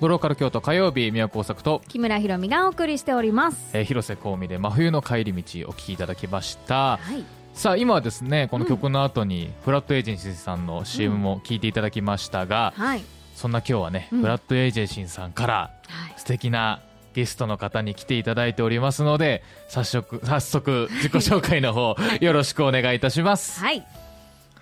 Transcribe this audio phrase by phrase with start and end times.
[0.00, 3.76] グローカル京都火曜日宮古大作と、木村ひろみがお送りしております。
[3.76, 6.98] えー広瀬香美で真冬の帰り道お聞きいただきました。
[6.98, 7.24] はい。
[7.54, 13.02] さあ今はですねこの曲の後にフラットエージェンシーさんの CM も聞いていただきましたが、はい。
[13.34, 14.20] そんな今日はね、うん。
[14.20, 15.54] フラットエージェンシーさんから
[15.88, 16.14] はい。
[16.16, 16.80] 素敵な
[17.14, 23.58] ゲストの方に来ていただいておりますので早速早速自己紹介の方よろしくお願いいたします。
[23.58, 23.84] はい。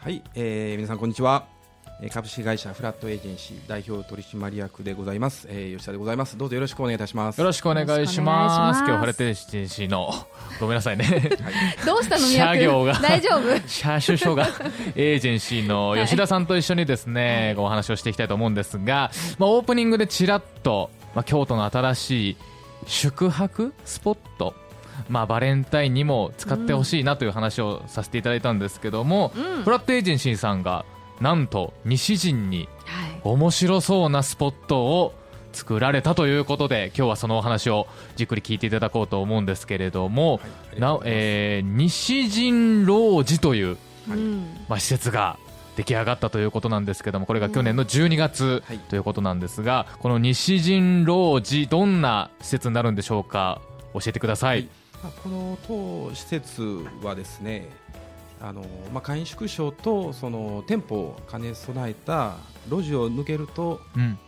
[0.00, 1.55] はい、えー皆さんこんにちは。
[2.02, 6.36] えー株式会社フラットエージェンシー代表取締役でございます、えー吉田でございます。
[6.36, 7.38] どうぞよろしくお願いいたします。
[7.38, 8.80] よろしくお願いしまいします。
[8.80, 10.12] す今日フラットエージェンシーの
[10.60, 11.06] ごめんなさいね。
[11.86, 12.94] どうしたの社業が。
[13.00, 13.68] 大丈夫？
[13.68, 14.46] 車種所が
[14.94, 22.36] エージェンシーの吉田さんと一緒にですね、お話をしていきたいと思うんですが、まあ、オープニングでちらっと、まあ、京都の新しい
[22.86, 24.54] 宿泊スポット、
[25.08, 29.62] まあ、バレンタインにも使ってほしいなという話をさせていただいたんですけども、うん。
[29.62, 30.84] フラットエージェンシーさんが
[31.20, 33.20] なんと西陣にはい。
[33.24, 35.14] 面白そうなスポットを
[35.52, 40.40] 作られたということで今日はそのお話をじっくり聞いていただこうと思うんですけれども、は
[40.76, 43.78] いなえー西陣老寺という、
[44.08, 44.46] うん。
[44.68, 45.38] まあ、施設が
[45.76, 48.78] 出来上がったということなんですけどもこれが去年の12月はい。
[48.78, 53.60] ということなんですが、この西陣老寺どんな施設になるんでしょうか？
[53.94, 54.68] 教えてください、はい。
[55.02, 57.68] まあこの当施設はですね、
[58.40, 62.36] あのまあ会員縮小とその店舗を兼ね備えた
[62.70, 64.18] 路地を抜けるとうん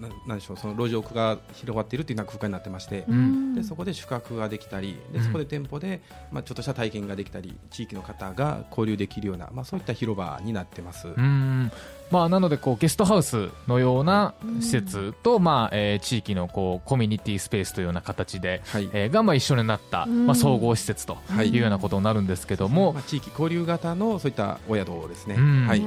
[0.00, 3.04] ななんでしょうその路地奥が広がっているというような空間になってまして。
[3.10, 6.00] んでそこで宿泊ができたりうんでそこで店舗で、
[6.32, 11.08] まあ、ちょっとした体験ができたり地域の方が交流できるような、まあ、そういった広場になってます。
[12.10, 18.88] うんまあ、なのでこうゲストハウスのような施設と、まあえー地域のこうコミュニティスペースというような形で、はい。
[18.92, 20.26] えーがまあ一緒になった、うん。
[20.26, 21.50] まあ、総合施設とはい。
[21.50, 25.66] いうようなことになるんですけども、まあ、地域交流型のそういったお宿をですね、うん。
[25.66, 25.80] はい。
[25.80, 25.86] の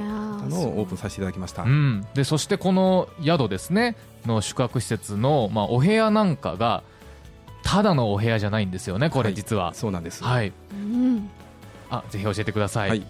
[0.78, 1.62] オープンさせていただきました。
[1.62, 6.82] うん、でそしてこの宿ですねの宿泊施設の、まあ、お部屋なんかが
[7.62, 9.34] ただのお部屋じゃないんですよねこれはい。
[9.34, 9.74] 実は。
[9.74, 10.22] そうなんです。
[10.24, 11.30] はい、うん。
[11.90, 13.06] あぜひ教えてください、はい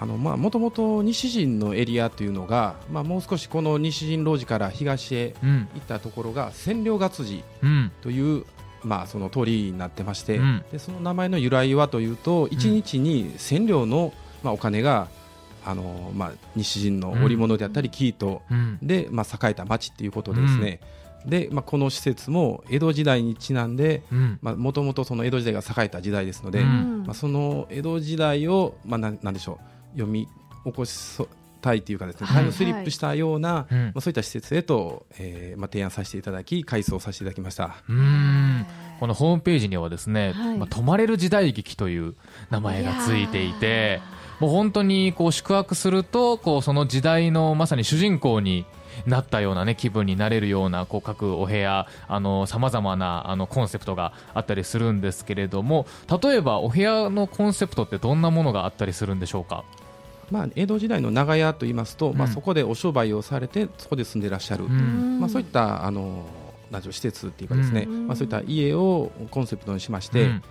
[0.00, 5.68] あのまあもともと西陣のエリアというのが、まあもう少しこの西陣路地から東へうん。
[5.74, 7.92] 行ったところが千両勝寺うん。
[8.00, 8.44] という
[8.84, 10.64] まあその通りになってまして、うん。
[10.70, 14.12] でその名前の由来はというと一日に千両の
[14.44, 15.08] まあお金が
[15.64, 18.78] あのまあ西陣の織物であったり生糸うん。
[18.80, 20.78] でまあ栄えた町っていうことでですね。
[21.26, 24.04] でまあこの施設も江戸時代にちなんで
[24.42, 27.02] もともとその江戸時代が栄えた時代ですので、うん。
[27.04, 30.28] まあ、その江戸時代を、まあ、なんでしょう読み
[30.64, 31.26] 起こし
[31.60, 32.36] たいというかですね、はい。
[32.36, 33.84] タイムスリップしたような、うん。
[33.86, 37.76] まあ、そういった施設へと、えーまあ、提案させていただき改装させていただきました。
[37.88, 38.66] うん。
[39.00, 40.58] このホームページにはですね、はい。
[40.58, 42.14] まあ、泊まれる時代劇という
[42.50, 44.00] 名前がついていて
[44.40, 48.66] もう本当にこう宿泊するとこうその時代のまさに主人公に
[49.06, 51.86] なったような、ね、気分になれるようなこう各お部屋
[52.46, 55.86] さまざまなあのコンセプトがあったりするんですけれども
[56.22, 59.64] 例えばお部屋のコンセプトってどんなものがあったりするんでしょうか、
[60.30, 65.20] まあ、江戸時代の長屋といいますと、まあ、うんそこでお商売をされてそこで住んでいらっしゃる、うん。
[65.20, 66.26] まあ、そういったあの
[66.70, 68.06] なんでしょう施設っていうかですね、うん。
[68.08, 70.42] まあ、そういった家をコンセプトにしまして、うん。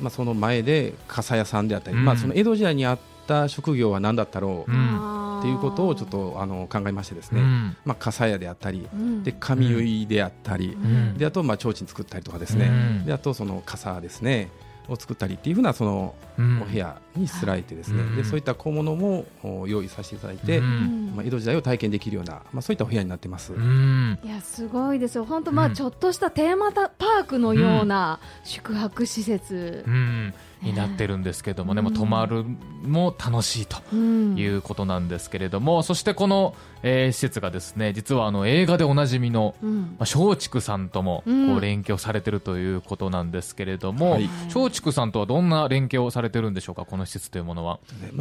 [0.00, 2.04] まあ、その前で傘屋さんであったり、うん。
[2.04, 5.40] まあ、その江戸時代にあった職業は何だったろううん。
[5.40, 7.76] っていうことをちょっとあの考えましてですね、うん。
[7.86, 9.22] まあ、傘屋であったりうん。
[9.22, 11.16] で髪結いであったり、うん。
[11.16, 12.70] であとまあ提灯作ったりとかですね、う
[13.02, 13.06] ん。
[13.06, 14.50] であとその傘ですね
[14.88, 16.62] を作ったりっていうふうなそのうん。
[16.62, 18.16] お部屋にしつらえてですね、うん。
[18.16, 21.12] でそういった小物もお用意させていただいて、うん。
[21.14, 23.52] まあ、江戸時代を体験できるような、まあ、そういったお部屋になってます。
[23.52, 24.18] うん。
[24.24, 25.24] いやすごいですよ。
[25.24, 25.72] 本当まうん。
[25.72, 29.84] あちょっとしたテーマパークのような宿泊施設。
[29.86, 31.84] う、んになってるんですけどもね、うん。
[31.86, 32.44] もう泊まる
[32.82, 34.38] も楽しいとうん。
[34.38, 39.80] いうことなんですけれども、そしてこの、えー施設がですね実はあの映画でおなじみのうん。
[39.98, 44.28] まあ松竹さんともこう連携をされてるということなんですけれども、はい。
[44.54, 47.78] 松竹さんとはどんな連携をされてるんでしょうかこの施設というものは。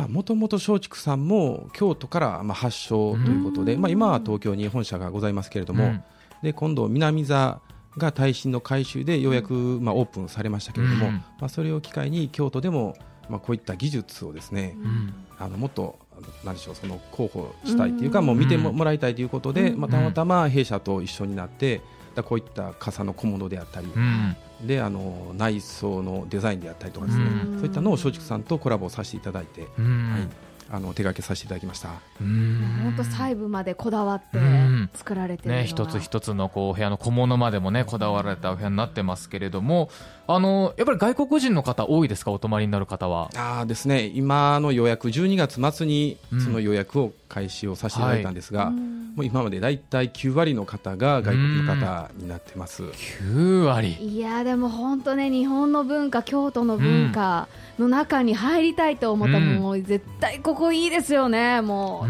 [0.08, 3.82] もともと松竹さんも京都からまあ発祥ということで、うん。
[3.82, 6.04] まあ、今は東京に本社がございますけれども、うん。
[6.42, 7.60] で今度南座
[8.00, 11.14] が耐震の改修でようやくまあオープンされましたけれども、うん。
[11.14, 12.98] まあ、それを機会に京都でも
[13.30, 15.14] まあこういった技術をですね、うん。
[15.38, 16.00] あのもっと
[16.44, 18.26] なんでしょうその広報したいというか、うん。
[18.26, 19.80] もう見てももらいたいということで、うん。
[19.80, 21.82] まあ、たまたま弊社と一緒になって
[22.16, 24.36] だこういった傘の小物であったり、うん。
[24.66, 27.60] であの内装のデザインであったりとかですね、うん。
[27.60, 30.12] そういったのを松竹さんとコラボさせていただいて、うん。
[30.12, 30.28] はい、
[30.72, 31.90] あの手掛けさせていただきました。
[32.22, 32.80] うん。
[32.84, 34.90] 本当細部までこだわってうん。
[34.94, 39.90] 作られてね、一つ一つのこうお部屋の小物までもねこだわられたお部屋になってますけれども
[40.28, 42.32] あのやっぱり外国人の方多いですか？
[42.32, 43.30] お泊まりになる方は。
[43.36, 44.06] あーですね。
[44.06, 52.84] 今の予約12月末にうんその予約を開始をさせていただいたんですが、うんもう今までだいたい9割の方が外国の方になってます。
[52.84, 53.94] 9割。
[54.00, 57.48] いやでも本当ね日本の文化京都の文化
[57.78, 62.06] の中に入りたいと思ったもう絶対ここいいですよねも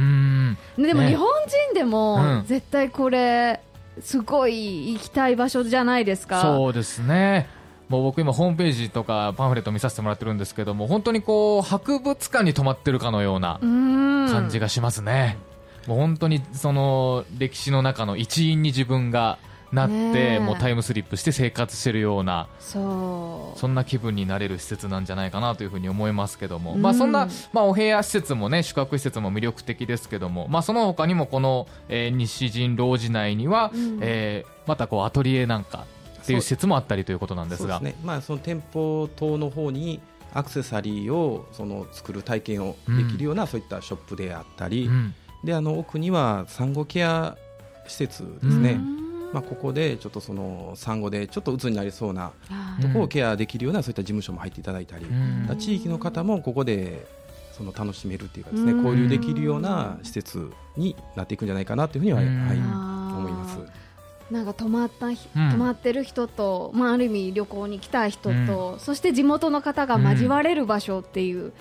[0.78, 0.82] う。
[0.82, 1.10] でもね。
[1.10, 1.28] 日本
[1.68, 2.46] 人でも、うん。
[2.46, 3.62] 絶対これ
[4.02, 6.42] すごい行きたい場所じゃないですか。
[6.42, 7.48] そうですね。
[7.90, 14.28] もう僕今ホームページとかパンフレット見させてもらってるんですけども本当にこう博物館に泊まってるかのようなうん。
[14.30, 15.38] 感じがしますね、
[15.88, 19.38] もう本当にその歴史の中の一員に自分が
[19.72, 23.60] なって、もうタイムスリップして生活してるようなそう。
[23.60, 26.82] そんな気分になれる施設なんじゃないかなというふうに思いますけども、うん。
[26.82, 34.00] まあ、そんな、まあ、お部屋施設もね宿泊施設も魅力的ですけども、まあ、その他にもこの、えー西陣老寺内には、うん。
[34.02, 35.86] えーまたこうアトリエなんか
[36.22, 37.78] っていう施設もあったりということなんですが。
[37.78, 40.00] そうですね、まあ、その店舗等の方に
[40.32, 47.38] アクセサリーをその作る体験をできるような、そういったショップであったり、うんであの奥には産後ケア
[47.88, 49.32] 施設ですね、うん。
[49.34, 52.32] まあ、ここでちょっとその産後でちょっと鬱になりそうな
[52.82, 55.06] ところをケアできるようなそういった事務所も入っていただいたり、
[55.58, 57.08] 地域の方もここで
[57.52, 58.86] その楽しめるっていうかですねうん。
[58.86, 63.58] 交流できるような施設になっていくんじゃないかなというふうには、はいうん思います。
[64.32, 65.50] なんか泊まったひ、うん。
[65.52, 71.52] 泊まってる人と、まあ、ある意味旅行に来た人と、そして地元の方が交われる場所っていう、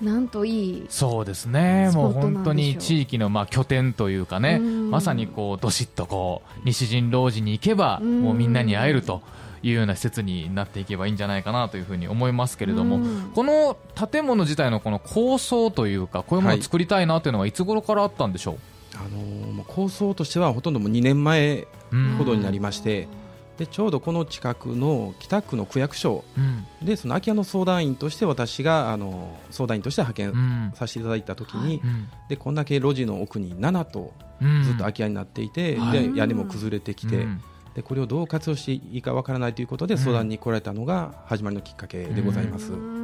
[0.00, 4.90] なんといいそうですね、もう本当に地域のまあ拠点というかね、うん。
[4.90, 8.22] まさにこうどしっとこう西陣老寺に行けば、うん。
[8.22, 9.22] もうみんなに会えると
[9.62, 13.30] いうような施設になっていけばいいんじゃないかなというふうに思いますけれども、うん。
[13.34, 13.76] この
[14.10, 18.56] 建物自体のこの構想というか、こういうものを作りたいなというのはいつ頃からあったんでしょう？
[18.94, 23.08] あのー構想としてはほとんどもう2年前うんほどになりまして
[23.58, 26.86] でちょうどこの近くの北区の区役所うん。
[26.86, 30.72] でその空き家の相談員として私があの相談員として派遣うん。
[30.74, 32.08] させていただいた時に、うん。
[32.28, 34.62] でこんだけ路地の奥に7棟うん。
[34.62, 36.12] ずっと空き家になっていて、はい。
[36.12, 37.42] で屋根も崩れてきて、うん。
[37.74, 42.97] でこれをどう活用していいかわからないということでうん相談に来られたのが始まりのきっかけでございます。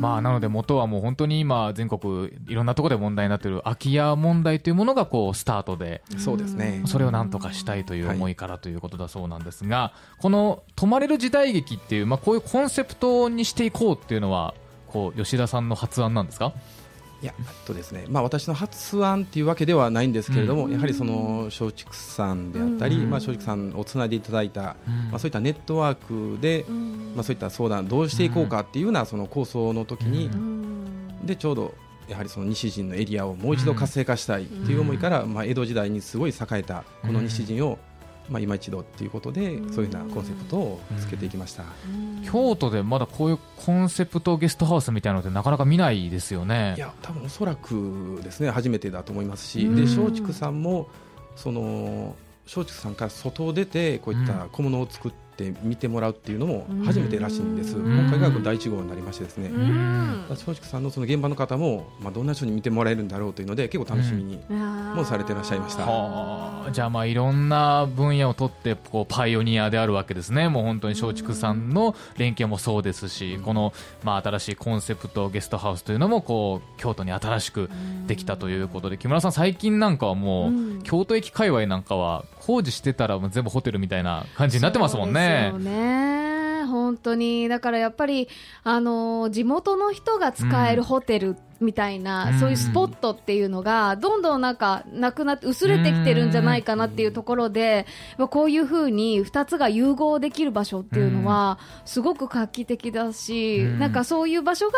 [0.00, 6.82] まあ、なので元はもう本当に今全国いろんなところで問題になっている空き家問題というものがこうスタートでそうですね。
[6.86, 14.54] それをなんとかしたいという思いからということだそうなんですが、この「泊まれる時代劇」っていう、まあ、こういうコンセプトにしていこうっていうのは
[14.88, 16.52] こう吉田さんの発案なんですか？
[17.26, 17.34] いや。
[17.66, 20.72] とですねまあ、私の発案っていうわけではないんですけれども、うん。
[20.72, 23.10] やはりその松竹さんであったり、うん。
[23.10, 25.10] まあ、松竹さんをつないでいただいた、うん。
[25.10, 31.74] まあ、そういったネットワークで、まあ、そういった相談どうしていこうかっていうようなその構想の時に、うでちょうど
[32.08, 37.78] やはりその西陣のエリアをもう一度活性化したいっていう思いから、まあ、江戸時代にすごい栄えたこの西陣を、
[38.28, 39.72] まあ、今一度っていうことで、うん。
[39.72, 41.64] そういうようなコンセプトをつけていきました。
[42.24, 46.74] 京都でまだこういうコンセプトゲストハウスみたいなのってなかなか見ないですよね。
[46.76, 49.76] いや多分おそらくですね初めてだと思いますし、うん。
[49.76, 50.88] で松竹さんも
[51.36, 55.25] その松竹さんから外を出てこういった小物を作って
[55.62, 58.08] 見てもらうっていうのも初めてらしいんです、うん。
[58.08, 60.24] 今回が第一号になりましてですね、うん。
[60.28, 65.84] 松竹さんのその現場の方も、まあ、どんな人に見てもらえるんだろうというので結構楽しみに、もされてらっしゃいました。
[65.84, 77.70] はあじゃあまあいろんな分野を取ってこうパイオニアであるわけですね、もう本当に松竹さんの連携もそうですし、このまあ新しいコンセプトゲストハウスというのもこう京都に新しく
[78.06, 80.76] できたということで、木村さん、最近なんかはもう、うん。
[80.86, 85.60] 京都駅界隈なんかは工事してたらもう全部ホテルみたいな感じになってますもんねそう。
[85.60, 86.64] ですよね。
[86.66, 87.48] 本当に。
[87.48, 88.28] だからやっぱり
[88.64, 92.38] あの地元の人が使えるホテルみたいな、うん。
[92.38, 97.86] そういうスポットっていうのがどんどんなんかなくなって薄れてきてるんじゃないかなっていうところで、
[98.18, 103.78] まあこういうふうに2つが融合できる場所っていうのはすごく画期的だし、うん。
[103.78, 104.72] なんかそういう場所が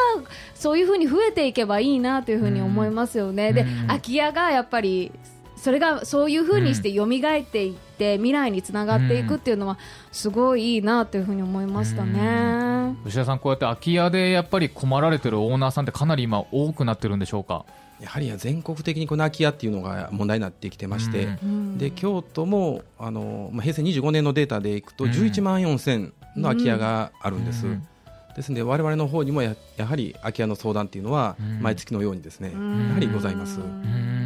[0.55, 3.53] そういうふうに増えていけばいいなというふうに思いますよね。
[3.53, 3.87] でうん。
[3.89, 5.13] 空き家がやっぱり
[5.59, 9.79] それがそういうふうにして蘇っていって未来につながっていくっていうのは
[10.13, 12.97] すごいいいなというふうに思いましたね。
[13.05, 17.65] 吉田さん、こうやって空き家でやっぱり困られてるオーナーさんってかなり今多くなってるんでしょうか？
[18.01, 21.31] やはり全国的にこの空き家っていうのが問題になってきてまして、うん。
[21.43, 21.79] うん。
[21.79, 25.11] で京都もあの、まあ、平成25年のデータでいくとうん。
[25.11, 27.87] 11万4000の空き家があるんです、うん。
[28.37, 31.61] ですので我々の方にもややはり空き家の相談っていうのはうん。
[31.61, 32.89] 毎月のようにですね、うん。
[32.89, 34.18] やはりございます、ん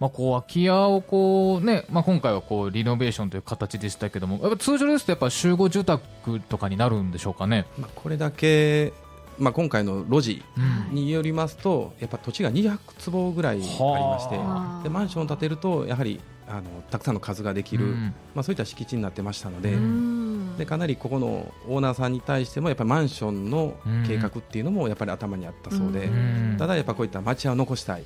[0.00, 7.66] まあ、こう空き家をこう、ねまあ、今回はこうリノベーションという形でしたけどもやっぱ通常ですとやっぱ集合住宅とかになるんでしょうかね。
[7.78, 8.94] まあ、これだけ、
[9.38, 10.42] まあ、今回の路地
[10.90, 14.82] うんによりますとやっぱ土地が200坪ぐらいありましてはあ。
[14.82, 18.14] でマンションを建てるとやはりあのたくさんの数ができる、うん。
[18.34, 20.56] まあ、そういった敷地になってましたので,、うん。
[20.56, 23.74] でかなりここのオーナーさんに対してもやっぱりマンションの
[24.06, 26.56] 計画っていうのもやっぱり頭にあったそうで、うん。
[26.58, 28.04] ただやっぱこういった町屋を残したい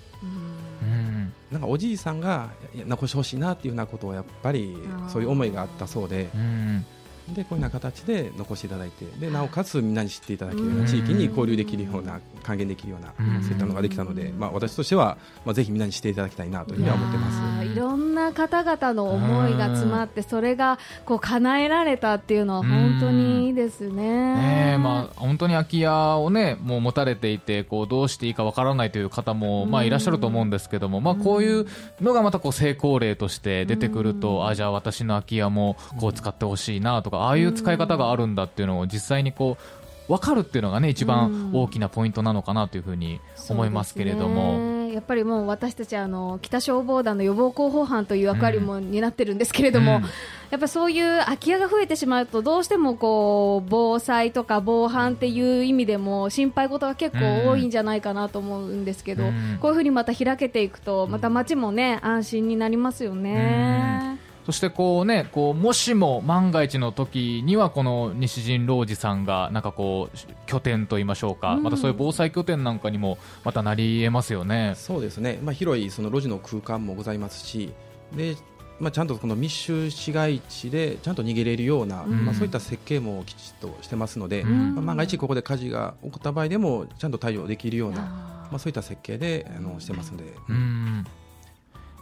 [1.51, 4.77] なんかおじいさんがいや残してほしいなっていうようなことをやっぱり
[5.09, 6.29] そういう思いがあったそうで。
[6.35, 6.87] うん
[7.29, 13.43] でこういうような形で残していただいてでなおかつみんなに知っていただけるような地域に交流できるような還元できるようなうん。
[13.43, 17.67] そういったのができたので、まあ、私としては、まあ、ぜひみんなに知っていただきたいなというふうには思ってます。
[17.67, 24.35] いろんな方々の思いが詰まってそれがこう叶えられたっていうのは本当にいいですね。
[24.35, 31.67] ねえまあ、本当に空き家を、ね、もう持たれていてこうどうしていいかわからないという方も、まあ、いらっしゃると思うんですけども、まあ、こういう
[32.01, 44.85] のがまたこう成功例として出てくると、あじゃあ私の空き家もこう使ってほしいなとかああいう使い方があるんだっていうのを実際にこう分かるっていうのが、ね、一番大きなポイントなのかなというふうに思いますけれども。
[44.95, 50.03] やっぱりもう私たちあの北消防団の予防広報班という役割も担ってるんですけれども、うん。
[50.51, 59.59] やっぱそういう空き家が増えてしまうとどうしてもこう防災とか防犯っていう意味でも心配事が結構多いんじゃないかなと思うんですけど、うん。
[59.61, 64.21] こういうふうにまた開けていくとまた街もね安心になりますよね。
[64.45, 71.63] そしてこうね、こうもしも万が一の時にはこの西陣老寺さんがなんかこう拠点と言いましょうか、うん。
[71.63, 74.75] またそういう防災拠点なんかにもまたなり得ますよね。
[74.77, 77.73] そうですね、まあ、広いその路地の空間もございますし
[78.15, 78.37] で、
[78.79, 82.27] まあ、ちゃんとこの密集市街地でちゃんと逃げれるような、うん。
[82.27, 84.75] まあ、そういった設計もきちっとしてますので、うん。
[84.75, 91.05] まあ、万が一ここで火事が起こった場合でもちゃんと対応できるような、あまあ、そういった設計であのしてますので、うん。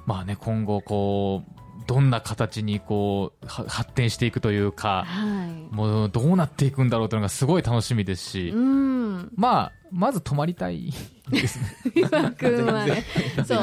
[0.06, 5.74] まあね、今後こうどんな形にこうは発展していくというーか、はい。
[5.74, 10.92] もうどうなっていくんだろうというのがすごい楽しみですし、うん、まあまず泊まりたい。
[11.28, 11.66] ですね。
[11.94, 13.04] 岩君はね、
[13.46, 13.58] そう。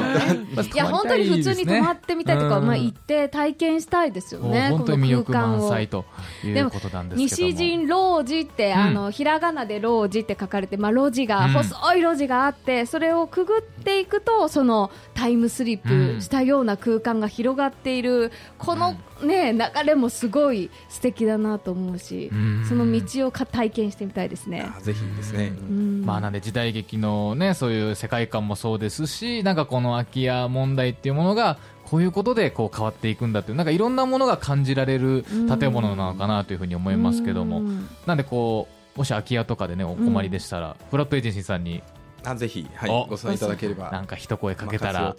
[0.64, 2.66] いや本当に普通に泊まってみたいとか、うん。
[2.66, 4.70] まあ行って体験したいですよね。
[4.70, 6.04] 本当に魅力この空間を満載と
[6.42, 7.48] いうことなんですけども。
[7.48, 8.78] 西陣老寺って、うん。
[8.78, 11.52] あのひらがなで老寺って書かれて、まあ路地が、うん。
[11.52, 22.64] 細い路地があって、それをくぐっていくとそのタイムスリップしたような空間が広がっている、このね流れもすごい素敵だなと思うし、うん。
[22.68, 24.70] その道をか体験してみたいですね。
[24.76, 26.02] あぜひですね、うん。
[26.04, 35.24] まあなんで時代劇のねそういう世界観もそうですしなんかこの空き家問題っていうものがこういうことでこう変わっていくんだっていうなんかいろんなものが感じられる
[35.58, 37.60] 建物なのかなというふうに思いますけども。
[37.60, 37.88] うん。
[38.06, 41.82] なんでこうもし空き家とかでねお困りでしたらフラットエージェンシーさんに
[42.24, 43.90] あぜひ、はいお、ご相談いただければ。
[43.90, 45.16] なんか一声かけたまあら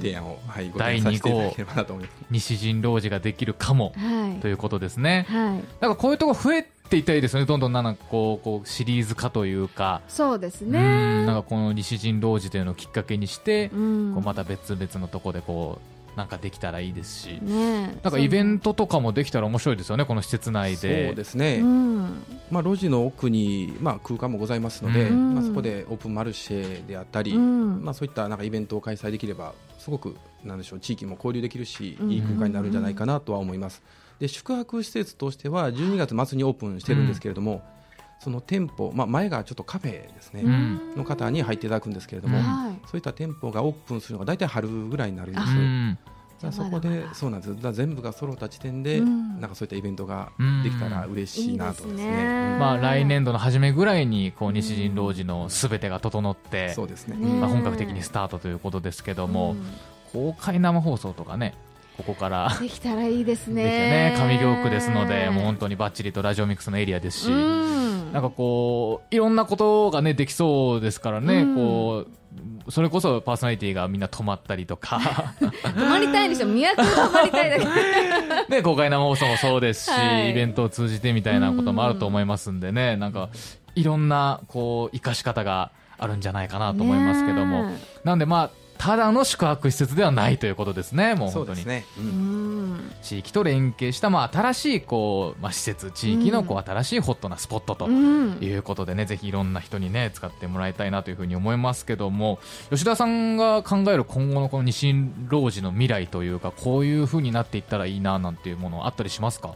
[0.00, 2.24] 提案を、はい、ご提案させていただ号ければなと思います。
[2.30, 3.92] 西陣老寺ができるかも。
[3.96, 4.40] はい。
[4.40, 5.26] ということですね。
[5.28, 5.64] はい。
[5.80, 7.46] なんかこういうとこ増えていったらいいですよね。
[7.46, 10.00] どんどんなんかこうこうシリーズ化というか。
[10.08, 10.72] そうですうん。
[10.72, 11.26] ね。
[11.26, 14.14] なんかこの西陣老寺というのをきっかけにしてうん。
[14.14, 21.14] こうまた別々のとこでこうなんかできたらいいですし、ねなんかイベントとかもできたら面白いですよね、この施設内そうで。
[21.14, 22.22] ですね、うん。
[22.50, 25.34] まあ、路地の奥に、まあ、空間もございますので、うん。
[25.34, 27.84] まあ、そこでオープンマルシェであったり、うん。
[27.84, 32.10] まあ、そういったなんかイベントを開催できればすごくなんでしょう地域も交流できるし、うん。
[32.10, 33.80] いい空間になるんじゃないかなとは思います。
[34.18, 37.62] で宿泊施設としては12月末にオープンしてるんですけれども、
[38.18, 40.96] その店舗、まあ、前がちょっとカフェですね、うん。
[40.96, 42.44] の方に入っていただくんですけれども、うん。
[42.44, 42.72] はい。
[42.86, 45.46] そういった店舗がオープンするのが大体春ぐらいになるんです。
[45.46, 45.50] う。
[45.50, 45.98] ん
[46.40, 47.62] だそこでそうなんです。
[47.62, 49.40] だ全部が揃った時点で、うん。
[49.40, 50.30] なんかそういったイベントが
[50.64, 52.10] できたら嬉しいなといいですね。
[52.10, 52.58] ねうん。
[52.58, 57.16] まあ、来年度の初めぐらいにこう西陣老寺のすべてが整って、そうですね。
[57.16, 59.56] ねまあ、本格的にスタートということですけども、
[60.12, 61.54] 公開生放送とかね、
[61.96, 64.10] ここからうんできたらいいですね。
[64.10, 71.54] できたね、上京区ですので、もう本当にバッチリとラジオミックスのエリアですし、うんなんかこう、いろんなことがね、できそうですからね、うん。
[71.54, 72.06] こ
[72.66, 75.00] う、それこそパーソナリティがみんな泊まったりとか、
[75.40, 77.64] 泊まりたいにしても宮古泊まりたいだけ。
[78.56, 80.30] ね、公開生放送もそうですし、はい。
[80.30, 83.28] イベントを通じてみたいなこともあると思いますんでね、なんか、
[83.74, 91.46] いろんな、こう、生かし方があるんじゃないかなと思いますけども、ねなんでまあ、ただの宿泊施設ではないということですね、もう本当に。
[91.46, 91.84] そうですね。
[91.98, 102.38] うんん地域と連携した、まあ、新しい、こう、まあ、施設、地域の、こう、新しいホットなスポットとうんいうことでね、ぜひいろんな人にね、使ってもらいたいなというふうに思いますけども、
[102.70, 104.94] 吉田さんが考える今後のこの西
[105.28, 109.54] 老寺の未来というか、こういうふうになっていったらいいな、なんていうものあったりしますか？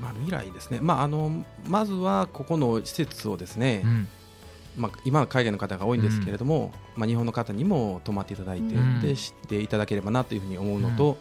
[0.00, 0.78] まあ未来ですね。
[0.80, 4.08] まああのまずはここの施設をですねう、ん。
[4.76, 9.00] まあ今は海外の方が多いんですけれども、まあ日本の方にも泊まっていただいて、うん。
[9.00, 11.18] で知っていただければなというふうに思うのと、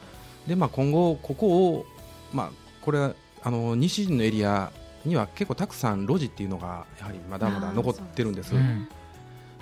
[0.47, 1.85] でまあ今後ここを
[2.33, 2.51] まあ
[2.81, 4.71] これはあの西陣のエリア
[5.05, 8.55] には結構たくさん路地っていうのがやはりまだまだ残ってるんです。
[8.55, 8.87] うん。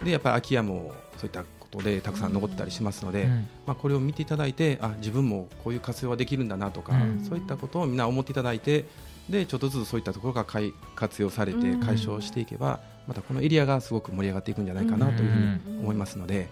[0.03, 3.48] でやっぱり空き家もそういったことでたくさん残ってたりしますので、うん。
[3.65, 7.25] まあ、これを見ていただいてあ自分もこういう活用はできるんだなとか、うん。
[7.27, 8.86] そういったことをみんな思っていただいて
[9.30, 11.80] でちょっとずつそういったところが解活用されてうん。
[11.80, 16.50] 解消していけば、またこのエリアがすごく盛り上がっていくんじゃないかなというふうに思いますので、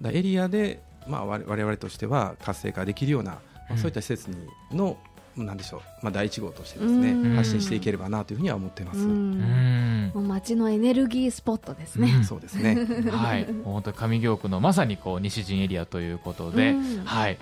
[0.00, 3.78] だエリアでまあ、我我々としては活性化できるような、まあ、うん。
[3.78, 4.36] そういった施設に
[4.76, 4.96] の、
[5.36, 7.36] なんでしょう、まあ、第一号としてですね、うん。
[7.36, 8.98] 発信していければなというふうには思っています。
[8.98, 12.12] もう街のエネルギースポットですね。
[12.16, 12.24] うん。
[12.24, 12.86] そうですね。
[13.10, 17.04] はい、 本当に上京区のまさにこう西陣エリアということで、うん。
[17.04, 17.38] はい、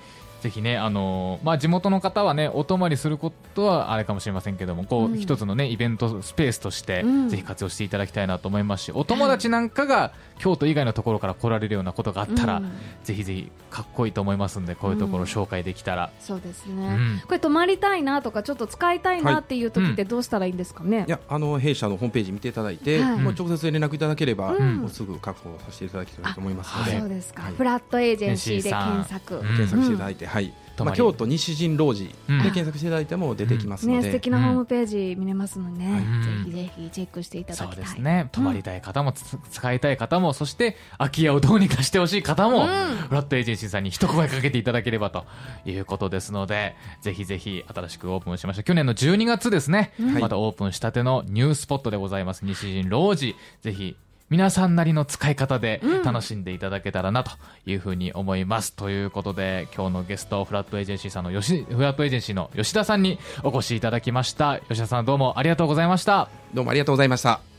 [0.46, 5.18] ぜひね、あのーまあ、地元の方はね、お泊まりすることはあれかもしれませんけども、こう、うん。
[5.18, 7.28] 一つのね、イベントスペースとして、うん。
[7.28, 12.70] ぜひ活用していただきたいなと思いますし、お友達なんかが京都以外のところから来られるようなことがあったら、うん。
[13.02, 17.22] ぜひぜひかっこいいと思いますんで、こういうところを紹介できたら、そうですうね、ん。
[17.26, 23.18] これ泊まりたいなとかちょっと使いたいなっていう時ってどうしたらいいんですかね、いやあの弊社のホームページ見ていただいて、はい。
[23.18, 24.76] もう直接連絡いただければ、うん。
[24.76, 27.52] もうすぐ確保させていただきたいと思いますので、はいそうですか、はい。
[27.54, 29.40] フラットエージェンシーで検索、うん。
[29.42, 30.52] 検索していただいて、はい。
[30.84, 32.38] まあ、京都西陣老寺うん。
[32.42, 37.84] で検索していただいても出てきますのね、で、素敵なホームページ見れますのでね、うんぜひぜひチェックしていただそうきたい。
[37.84, 42.66] ですね、泊まりたい方も、つ使いたい方も、そして空き家をどうにかしてほしい方も、うん。
[42.66, 45.24] フラットエージェンシーさんに一声かけていただければと
[45.64, 48.62] いうことですので、ぜひぜひ新しくオープンしました。
[48.62, 50.22] 去年の12月ですね、はい。
[50.22, 53.34] またオープンしたてのニュースポットでございます、西陣老寺。
[53.62, 53.96] ぜひ
[54.28, 57.30] 皆さんなりの使い方で楽しんでいただけたらなと
[57.64, 58.72] いうふうに思います。
[58.72, 64.58] ということで、今日のゲスト、フラットエージェンシーさんの吉、フラットエージェンシーの吉田さんにお越しいただきました。
[64.68, 66.28] 吉田さんどうもありがとうございました。
[66.54, 67.55] どうもありがとうございました。